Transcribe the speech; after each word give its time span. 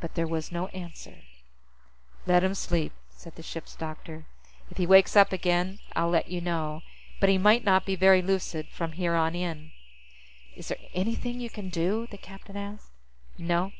But 0.00 0.14
there 0.14 0.26
was 0.26 0.50
no 0.50 0.68
answer. 0.68 1.18
"Let 2.24 2.42
him 2.42 2.54
sleep," 2.54 2.94
said 3.10 3.34
the 3.34 3.42
ship's 3.42 3.76
doctor. 3.76 4.24
"If 4.70 4.78
he 4.78 4.86
wakes 4.86 5.16
up 5.16 5.34
again, 5.34 5.80
I'll 5.94 6.08
let 6.08 6.30
you 6.30 6.40
know. 6.40 6.80
But 7.20 7.28
he 7.28 7.36
might 7.36 7.62
not 7.62 7.84
be 7.84 7.94
very 7.94 8.22
lucid 8.22 8.68
from 8.70 8.92
here 8.92 9.14
on 9.16 9.34
in." 9.34 9.72
"Is 10.56 10.68
there 10.68 10.78
anything 10.94 11.40
you 11.40 11.50
can 11.50 11.68
do?" 11.68 12.06
the 12.10 12.16
captain 12.16 12.56
asked. 12.56 12.88
"No. 13.36 13.72